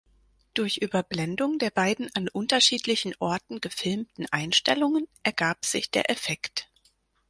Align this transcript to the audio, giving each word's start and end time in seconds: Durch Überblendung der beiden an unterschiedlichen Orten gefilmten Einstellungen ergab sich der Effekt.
Durch 0.55 0.77
Überblendung 0.77 1.59
der 1.59 1.69
beiden 1.69 2.09
an 2.15 2.27
unterschiedlichen 2.27 3.13
Orten 3.19 3.61
gefilmten 3.61 4.25
Einstellungen 4.31 5.07
ergab 5.21 5.63
sich 5.63 5.91
der 5.91 6.09
Effekt. 6.09 6.71